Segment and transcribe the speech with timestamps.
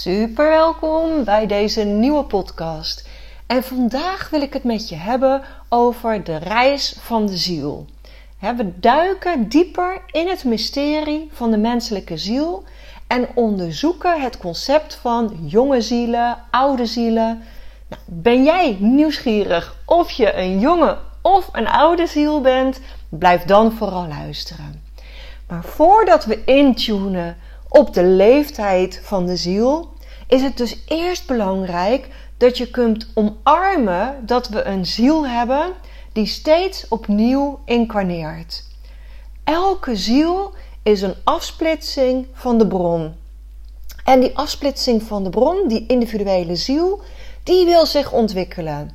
[0.00, 3.08] Super welkom bij deze nieuwe podcast.
[3.46, 7.86] En vandaag wil ik het met je hebben over de reis van de ziel.
[8.38, 12.64] We duiken dieper in het mysterie van de menselijke ziel
[13.06, 17.42] en onderzoeken het concept van jonge zielen, oude zielen.
[17.88, 22.80] Nou, ben jij nieuwsgierig of je een jonge of een oude ziel bent?
[23.08, 24.82] Blijf dan vooral luisteren.
[25.48, 27.36] Maar voordat we intunen
[27.70, 29.92] op de leeftijd van de ziel,
[30.26, 35.72] is het dus eerst belangrijk dat je kunt omarmen dat we een ziel hebben
[36.12, 38.64] die steeds opnieuw incarneert.
[39.44, 43.14] Elke ziel is een afsplitsing van de bron.
[44.04, 47.00] En die afsplitsing van de bron, die individuele ziel,
[47.42, 48.90] die wil zich ontwikkelen.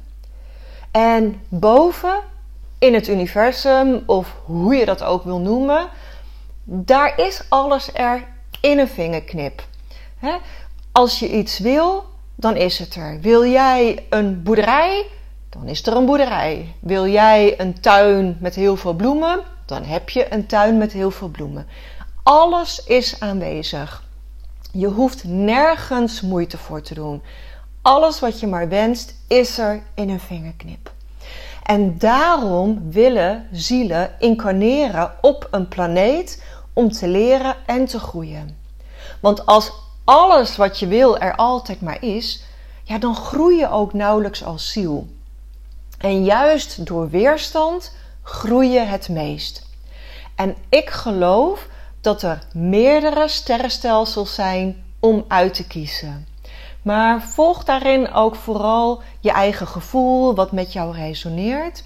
[0.91, 2.19] En boven
[2.80, 5.88] in het universum, of hoe je dat ook wil noemen,
[6.63, 8.33] daar is alles er
[8.66, 9.63] in een vingerknip.
[10.91, 12.03] Als je iets wil,
[12.35, 13.19] dan is het er.
[13.22, 15.05] Wil jij een boerderij,
[15.49, 16.75] dan is er een boerderij.
[16.80, 21.11] Wil jij een tuin met heel veel bloemen, dan heb je een tuin met heel
[21.11, 21.67] veel bloemen.
[22.23, 24.03] Alles is aanwezig.
[24.72, 27.22] Je hoeft nergens moeite voor te doen.
[27.81, 30.91] Alles wat je maar wenst, is er in een vingerknip.
[31.63, 36.44] En daarom willen zielen incarneren op een planeet
[36.76, 38.58] om te leren en te groeien.
[39.20, 39.72] Want als
[40.04, 42.44] alles wat je wil er altijd maar is,
[42.84, 45.08] ja, dan groei je ook nauwelijks als ziel.
[45.97, 49.69] En juist door weerstand groei je het meest.
[50.35, 51.68] En ik geloof
[52.02, 56.28] dat er meerdere sterrenstelsels zijn om uit te kiezen.
[56.81, 61.84] Maar volg daarin ook vooral je eigen gevoel, wat met jou resoneert.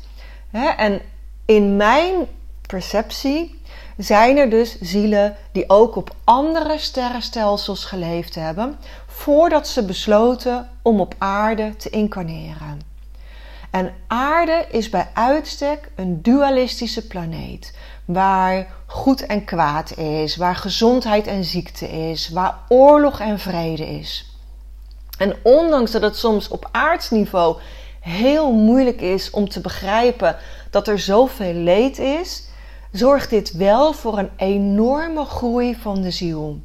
[0.77, 1.01] En
[1.45, 2.27] in mijn
[2.67, 3.58] perceptie
[3.99, 8.77] zijn er dus zielen die ook op andere sterrenstelsels geleefd hebben
[9.07, 12.81] voordat ze besloten om op aarde te incarneren.
[13.71, 17.73] En aarde is bij uitstek een dualistische planeet
[18.05, 24.33] waar goed en kwaad is, waar gezondheid en ziekte is, waar oorlog en vrede is.
[25.17, 27.57] En ondanks dat het soms op aardsniveau
[27.99, 30.35] heel moeilijk is om te begrijpen
[30.69, 32.48] dat er zoveel leed is,
[32.91, 36.59] zorgt dit wel voor een enorme groei van de ziel.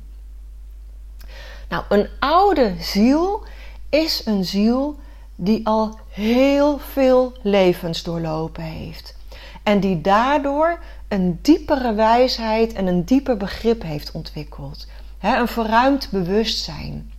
[1.69, 3.43] Nou, een oude ziel
[3.89, 4.99] is een ziel
[5.37, 9.17] die al heel veel levens doorlopen heeft.
[9.63, 14.87] En die daardoor een diepere wijsheid en een dieper begrip heeft ontwikkeld.
[15.21, 17.13] een verruimd bewustzijn.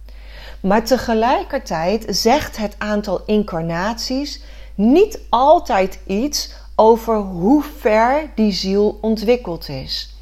[0.59, 4.41] Maar tegelijkertijd zegt het aantal incarnaties
[4.75, 10.15] niet altijd iets over hoe ver die ziel ontwikkeld is.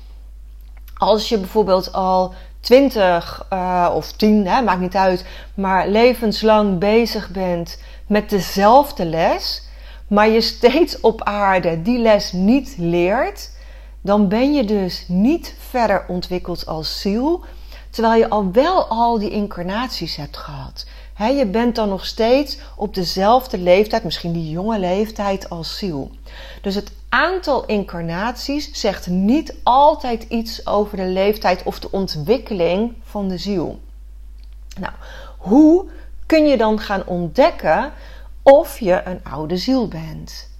[0.97, 7.29] Als je bijvoorbeeld al 20 uh, of 10, hè, maakt niet uit, maar levenslang bezig
[7.29, 9.67] bent met dezelfde les,
[10.07, 13.51] maar je steeds op aarde die les niet leert,
[14.01, 17.43] dan ben je dus niet verder ontwikkeld als ziel,
[17.89, 20.85] terwijl je al wel al die incarnaties hebt gehad.
[21.17, 26.11] Je bent dan nog steeds op dezelfde leeftijd, misschien die jonge leeftijd als ziel.
[26.61, 33.27] Dus het aantal incarnaties zegt niet altijd iets over de leeftijd of de ontwikkeling van
[33.27, 33.79] de ziel.
[34.79, 34.93] Nou,
[35.37, 35.85] hoe
[36.25, 37.93] kun je dan gaan ontdekken
[38.41, 40.51] of je een oude ziel bent?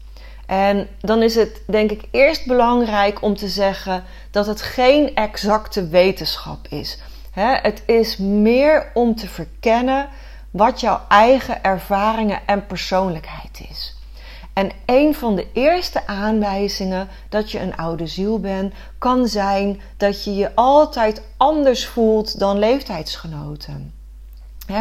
[0.45, 5.87] En dan is het denk ik eerst belangrijk om te zeggen dat het geen exacte
[5.87, 6.99] wetenschap is.
[7.31, 10.09] Het is meer om te verkennen
[10.53, 13.95] wat jouw eigen ervaringen en persoonlijkheid is.
[14.53, 20.23] En een van de eerste aanwijzingen dat je een oude ziel bent, kan zijn dat
[20.23, 23.93] je je altijd anders voelt dan leeftijdsgenoten.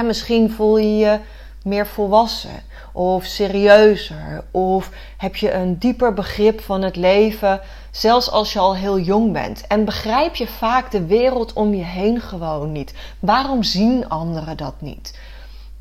[0.04, 1.19] misschien voel je je
[1.64, 4.44] meer volwassen of serieuzer?
[4.50, 7.60] Of heb je een dieper begrip van het leven,
[7.90, 9.66] zelfs als je al heel jong bent?
[9.66, 12.94] En begrijp je vaak de wereld om je heen gewoon niet?
[13.18, 15.18] Waarom zien anderen dat niet?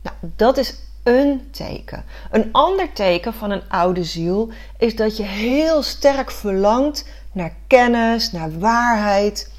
[0.01, 2.03] Nou, dat is een teken.
[2.31, 8.31] Een ander teken van een oude ziel is dat je heel sterk verlangt naar kennis,
[8.31, 9.51] naar waarheid.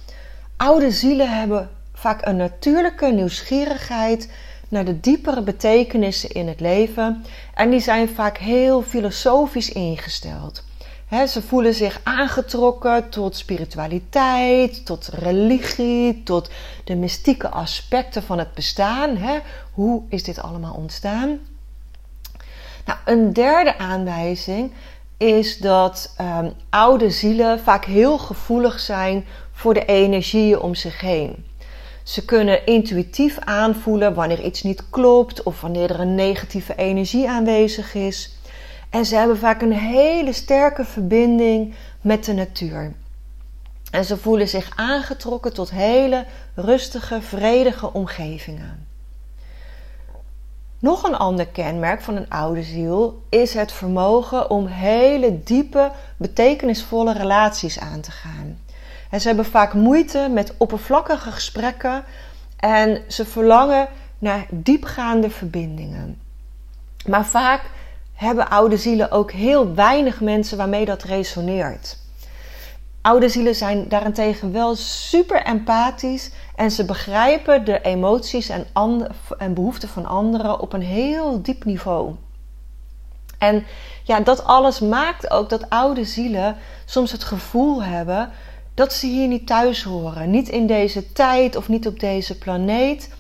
[0.57, 4.29] Oude zielen hebben vaak een natuurlijke nieuwsgierigheid
[4.69, 7.25] naar de diepere betekenissen in het leven
[7.55, 10.65] en die zijn vaak heel filosofisch ingesteld.
[11.29, 16.51] ze voelen zich aangetrokken tot spiritualiteit, tot religie, tot
[16.85, 19.19] de mystieke aspecten van het bestaan.
[19.73, 21.39] Hoe is dit allemaal ontstaan?
[22.85, 24.73] Nou, een derde aanwijzing
[25.17, 31.45] is dat ehm, oude zielen vaak heel gevoelig zijn voor de energieën om zich heen.
[32.03, 37.95] Ze kunnen intuïtief aanvoelen wanneer iets niet klopt of wanneer er een negatieve energie aanwezig
[37.95, 38.37] is.
[38.91, 42.93] En ze hebben vaak een hele sterke verbinding met de natuur.
[43.91, 46.25] En ze voelen zich aangetrokken tot hele
[46.55, 48.92] rustige, vredige omgevingen.
[50.83, 57.13] Nog een ander kenmerk van een oude ziel is het vermogen om hele diepe, betekenisvolle
[57.13, 58.59] relaties aan te gaan.
[59.11, 62.05] En ze hebben vaak moeite met oppervlakkige gesprekken
[62.57, 63.89] en ze verlangen
[64.19, 66.21] naar diepgaande verbindingen.
[67.07, 67.63] Maar vaak
[68.15, 71.99] hebben oude zielen ook heel weinig mensen waarmee dat resoneert.
[73.03, 78.67] Oude zielen zijn daarentegen wel super empathisch en ze begrijpen de emoties en,
[79.39, 82.15] en behoeften van anderen op een heel diep niveau.
[83.39, 83.65] En
[84.03, 88.31] ja, dat alles maakt ook dat oude zielen soms het gevoel hebben
[88.75, 90.31] dat ze hier niet thuis horen.
[90.31, 93.15] Niet in deze tijd of niet op deze planeet.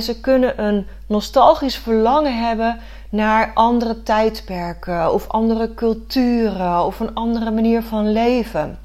[0.00, 7.50] ze kunnen een nostalgisch verlangen hebben naar andere tijdperken of andere culturen of een andere
[7.50, 8.78] manier van leven.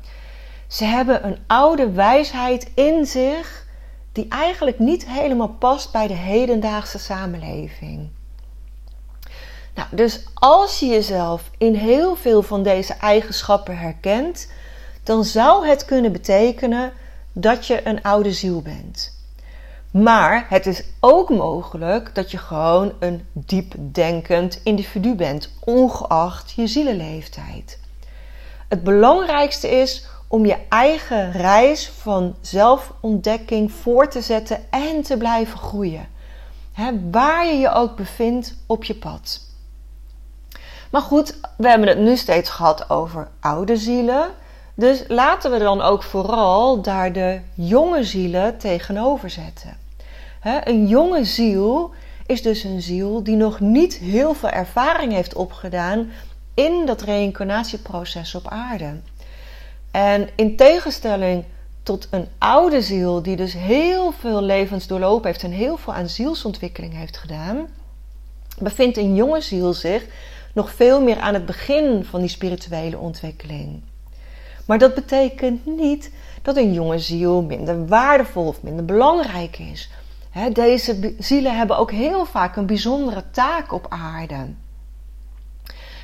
[0.71, 3.65] Ze hebben een oude wijsheid in zich
[4.11, 8.09] die eigenlijk niet helemaal past bij de hedendaagse samenleving.
[9.75, 14.51] Nou, dus als je jezelf in heel veel van deze eigenschappen herkent,
[15.03, 16.91] dan zou het kunnen betekenen
[17.33, 19.19] dat je een oude ziel bent.
[19.91, 27.79] Maar het is ook mogelijk dat je gewoon een diepdenkend individu bent, ongeacht je zielenleeftijd.
[28.67, 35.57] Het belangrijkste is om je eigen reis van zelfontdekking voor te zetten en te blijven
[35.57, 36.09] groeien.
[37.11, 39.41] waar je je ook bevindt op je pad.
[40.91, 44.29] Maar goed, we hebben het nu steeds gehad over oude zielen.
[44.73, 49.77] Dus laten we dan ook vooral daar de jonge zielen tegenover zetten.
[50.63, 51.93] een jonge ziel
[52.25, 56.11] is dus een ziel die nog niet heel veel ervaring heeft opgedaan
[56.53, 58.99] in dat reïncarnatieproces op aarde.
[59.91, 61.43] En in tegenstelling
[61.83, 66.09] tot een oude ziel die dus heel veel levens doorlopen heeft en heel veel aan
[66.09, 67.67] zielsontwikkeling heeft gedaan,
[68.59, 70.05] bevindt een jonge ziel zich
[70.53, 73.81] nog veel meer aan het begin van die spirituele ontwikkeling.
[74.65, 76.11] Maar dat betekent niet
[76.41, 79.89] dat een jonge ziel minder waardevol of minder belangrijk is.
[80.53, 84.47] Deze zielen hebben ook heel vaak een bijzondere taak op aarde.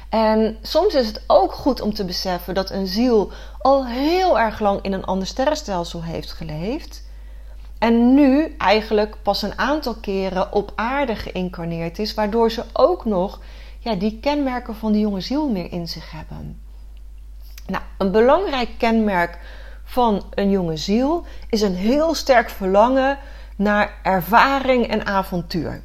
[0.10, 4.60] En soms is het ook goed om te beseffen dat een ziel al heel erg
[4.60, 7.06] lang in een ander sterrenstelsel heeft geleefd.
[7.80, 13.40] En nu eigenlijk pas een aantal keren op aarde geïncarneerd is, waardoor ze ook nog
[13.80, 16.62] ja, die kenmerken van die jonge ziel meer in zich hebben.
[17.68, 19.40] Nou, een belangrijk kenmerk
[19.84, 23.18] van een jonge ziel is een heel sterk verlangen
[23.56, 25.82] naar ervaring en avontuur.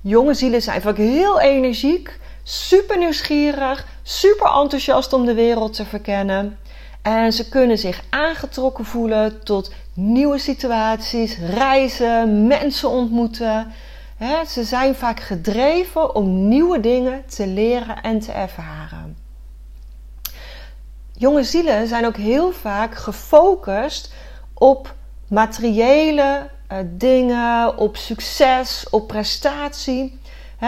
[0.00, 6.58] Jonge zielen zijn vaak heel energiek, super nieuwsgierig, super enthousiast om de wereld te verkennen.
[7.02, 13.72] En ze kunnen zich aangetrokken voelen tot nieuwe situaties, reizen, mensen ontmoeten.
[14.48, 19.16] ze zijn vaak gedreven om nieuwe dingen te leren en te ervaren.
[21.16, 24.12] Jonge zielen zijn ook heel vaak gefocust
[24.54, 24.94] op
[25.28, 30.18] materiële uh, dingen, op succes, op prestatie.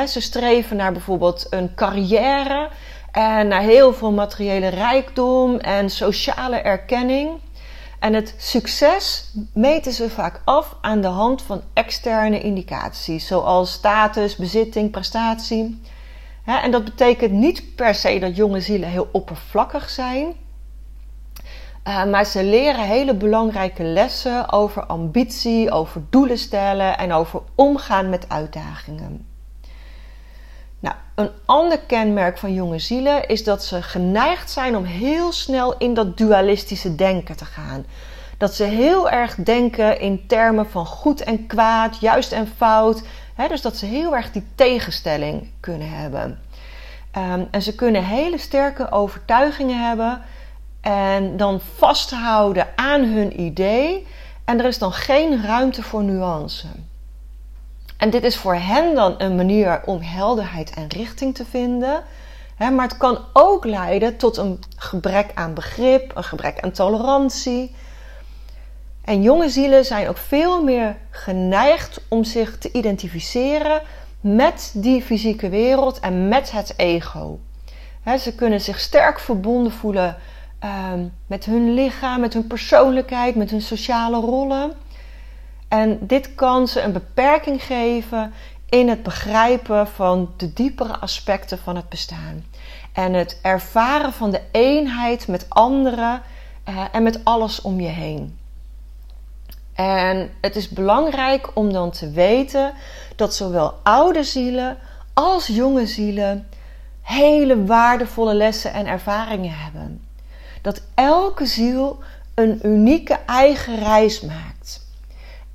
[0.06, 2.68] Ze streven naar bijvoorbeeld een carrière
[3.12, 7.30] en naar heel veel materiële rijkdom en sociale erkenning.
[7.98, 14.36] En het succes meten ze vaak af aan de hand van externe indicaties, zoals status,
[14.36, 15.80] bezitting, prestatie.
[16.44, 20.34] en dat betekent niet per se dat jonge zielen heel oppervlakkig zijn.
[21.88, 28.10] Uh, maar ze leren hele belangrijke lessen over ambitie, over doelen stellen en over omgaan
[28.10, 29.35] met uitdagingen.
[31.16, 35.94] Een ander kenmerk van jonge zielen is dat ze geneigd zijn om heel snel in
[35.94, 37.86] dat dualistische denken te gaan.
[38.38, 43.02] Dat ze heel erg denken in termen van goed en kwaad, juist en fout.
[43.48, 46.38] dus dat ze heel erg die tegenstelling kunnen hebben.
[47.16, 50.22] Um, en ze kunnen hele sterke overtuigingen hebben
[50.80, 54.06] en dan vasthouden aan hun idee
[54.44, 56.66] en er is dan geen ruimte voor nuance.
[57.96, 62.02] En dit is voor hen dan een manier om helderheid en richting te vinden.
[62.58, 67.74] maar het kan ook leiden tot een gebrek aan begrip, een gebrek aan tolerantie.
[69.04, 73.80] En jonge zielen zijn ook veel meer geneigd om zich te identificeren
[74.20, 77.38] met die fysieke wereld en met het ego.
[78.18, 80.16] ze kunnen zich sterk verbonden voelen
[80.58, 84.72] Ehm, met hun lichaam, met hun persoonlijkheid, met hun sociale rollen.
[85.68, 88.32] En dit kan ze een beperking geven
[88.68, 92.44] in het begrijpen van de diepere aspecten van het bestaan.
[92.92, 96.22] En het ervaren van de eenheid met anderen
[96.68, 98.38] uh, en met alles om je heen.
[99.74, 102.72] En het is belangrijk om dan te weten
[103.16, 104.78] dat zowel oude zielen
[105.14, 106.48] als jonge zielen
[107.02, 110.06] hele waardevolle lessen en ervaringen hebben
[110.66, 111.98] dat elke ziel
[112.34, 114.55] een unieke eigen reis maakt.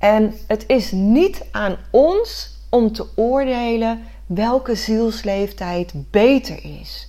[0.02, 7.08] En het is niet aan ons om te oordelen welke zielsleeftijd beter is.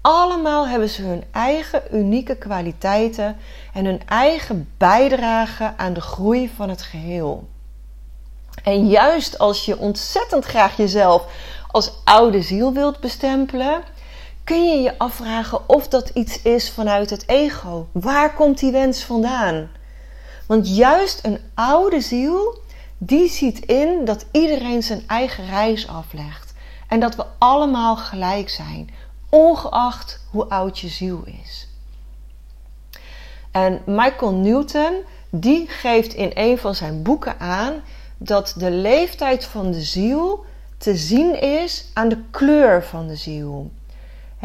[0.00, 3.36] Allemaal hebben ze hun eigen unieke kwaliteiten
[3.72, 7.48] en hun eigen bijdrage aan de groei van het geheel.
[8.62, 11.26] En juist als je ontzettend graag jezelf
[11.70, 13.82] als oude ziel wilt bestempelen,
[14.44, 17.88] kun je je afvragen of dat iets is vanuit het ego.
[17.92, 19.68] Waar komt die wens vandaan?
[20.46, 22.58] Want juist een oude ziel,
[22.98, 26.54] die ziet in dat iedereen zijn eigen reis aflegt.
[26.88, 28.90] En dat we allemaal gelijk zijn,
[29.28, 31.68] ongeacht hoe oud je ziel is.
[33.50, 37.82] En Michael Newton, die geeft in een van zijn boeken aan
[38.16, 40.44] dat de leeftijd van de ziel
[40.78, 43.70] te zien is aan de kleur van de ziel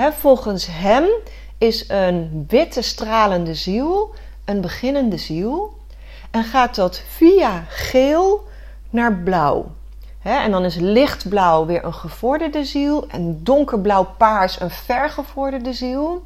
[0.08, 1.06] volgens hem
[1.58, 4.14] is een witte stralende ziel
[4.46, 5.78] een beginnende ziel
[6.32, 8.48] en gaat dat via geel
[8.90, 9.72] naar blauw.
[10.22, 16.24] en dan is lichtblauw weer een gevorderde ziel en donkerblauw-paars een vergevorderde ziel.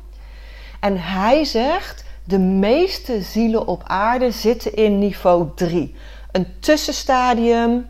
[0.79, 5.95] En hij zegt: de meeste zielen op aarde zitten in niveau 3.
[6.31, 7.89] Een tussenstadium,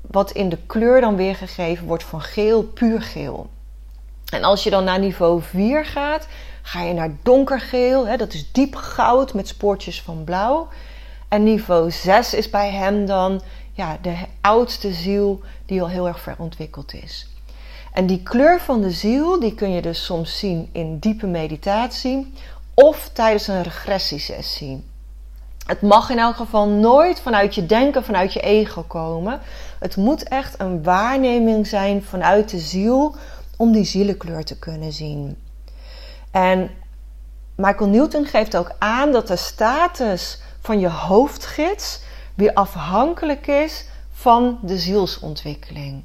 [0.00, 3.50] wat in de kleur dan weergegeven wordt van geel, puur geel.
[4.32, 6.26] En als je dan naar niveau 4 gaat,
[6.62, 8.06] ga je naar donkergeel.
[8.06, 10.68] Hè, dat is diep goud met spoortjes van blauw.
[11.34, 16.20] En niveau 6 is bij hem dan ja, de oudste ziel die al heel erg
[16.20, 17.28] ver ontwikkeld is.
[17.92, 22.32] En die kleur van de ziel, die kun je dus soms zien in diepe meditatie
[22.74, 24.84] of tijdens een regressiesessie.
[25.66, 29.40] Het mag in elk geval nooit vanuit je denken, vanuit je ego komen.
[29.78, 33.14] Het moet echt een waarneming zijn vanuit de ziel
[33.56, 35.36] om die zielenkleur te kunnen zien.
[36.30, 36.70] En
[37.56, 42.00] Michael Newton geeft ook aan dat de status van je hoofdgids
[42.34, 46.02] weer afhankelijk is van de zielsontwikkeling.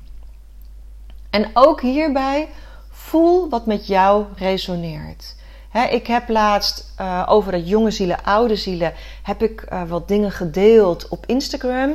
[1.30, 2.50] En ook hierbij
[2.92, 5.36] voel wat met jou resoneert.
[5.90, 10.32] ik heb laatst uh, over dat jonge zielen, oude zielen, heb ik uh, wat dingen
[10.32, 11.94] gedeeld op Instagram.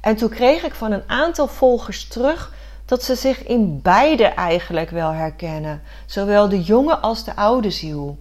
[0.00, 2.54] En toen kreeg ik van een aantal volgers terug
[2.84, 8.18] dat ze zich in beide eigenlijk wel herkennen, zowel de jonge als de oude ziel.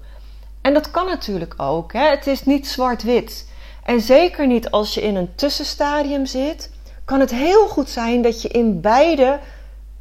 [0.62, 3.54] En dat kan natuurlijk ook, het is niet zwart-wit.
[3.86, 6.72] En zeker niet als je in een tussenstadium zit,
[7.04, 9.40] kan het heel goed zijn dat je in beide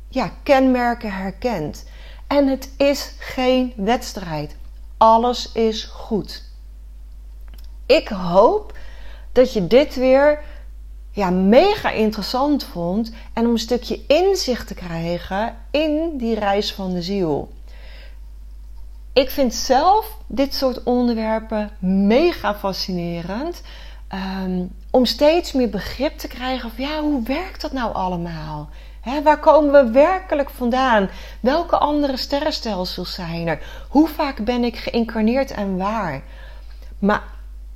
[0.08, 1.84] ja, kenmerken herkent.
[2.26, 4.56] En het is geen wedstrijd.
[4.96, 6.42] Alles is goed.
[7.86, 8.76] Ik hoop
[9.32, 10.42] dat je dit weer
[11.10, 13.12] ja, mega interessant vond.
[13.32, 17.52] En om een stukje inzicht te krijgen in die reis van de ziel.
[19.14, 23.62] Ik vind zelf dit soort onderwerpen mega fascinerend.
[24.44, 28.68] Um, om steeds meer begrip te krijgen van ja, hoe werkt dat nou allemaal?
[29.22, 31.08] waar komen we werkelijk vandaan?
[31.40, 33.86] Welke andere sterrenstelsels zijn er?
[33.88, 36.22] Hoe vaak ben ik geïncarneerd en waar?
[36.98, 37.22] Maar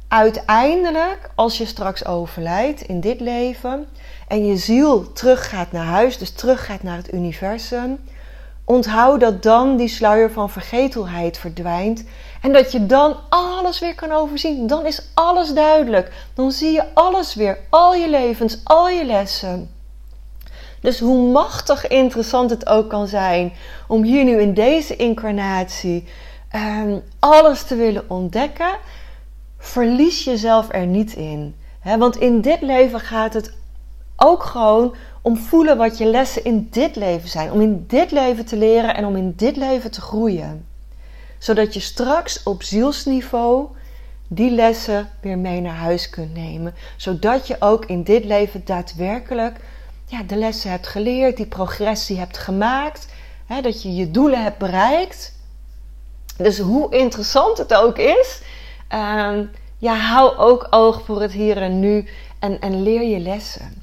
[0.09, 3.87] uiteindelijk, als je straks overlijdt in dit leven
[4.29, 7.99] en je ziel teruggaat naar huis, dus teruggaat naar het universum,
[8.69, 12.05] onthoud dat dan die sluier van vergetelheid verdwijnt
[12.43, 14.67] en dat je dan alles weer kan overzien.
[14.67, 16.13] Dan is alles duidelijk.
[16.35, 19.71] Dan zie je alles weer, al je levens, al je lessen.
[20.81, 23.53] Dus hoe machtig interessant het ook kan zijn
[23.87, 26.09] om hier nu in deze incarnatie
[26.55, 28.77] um, alles te willen ontdekken
[29.59, 31.55] verlies jezelf er niet in.
[31.99, 33.53] want in dit leven gaat het
[34.21, 37.53] ook gewoon om voelen wat je lessen in dit leven zijn.
[37.53, 40.67] Om in dit leven te leren en om in dit leven te groeien.
[41.39, 43.67] zodat je straks op zielsniveau
[44.29, 46.75] die lessen weer mee naar huis kunt nemen.
[46.97, 49.61] Zodat je ook in dit leven daadwerkelijk
[50.09, 53.09] ja, de lessen hebt geleerd, die progressie hebt gemaakt,
[53.47, 55.37] hè, dat je je doelen hebt bereikt.
[56.37, 58.43] Dus hoe interessant het ook is,
[58.93, 59.39] uh,
[59.79, 62.09] ja, hou ook oog voor het hier en nu
[62.39, 63.83] en, en leer je lessen.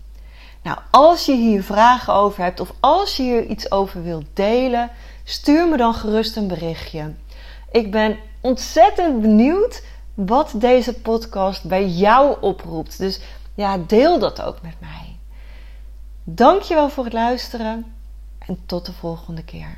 [0.66, 4.92] Nou, als je hier vragen over hebt of als je hier iets over wilt delen,
[5.24, 7.14] stuur me dan gerust een berichtje.
[7.72, 12.98] Ik ben ontzettend benieuwd wat deze podcast bij jou oproept.
[12.98, 13.20] Dus
[13.56, 15.18] ja, deel dat ook met mij.
[16.24, 17.94] Dankjewel voor het luisteren
[18.40, 19.78] en tot de volgende keer.